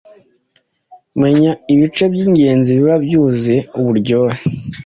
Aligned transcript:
Menya 1.21 1.51
ibice 1.73 2.03
by’ingenzi 2.13 2.69
biba 2.77 2.95
byuzuye 3.05 3.59
uburyohe 3.79 4.39